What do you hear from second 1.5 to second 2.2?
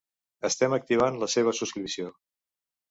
subscripció.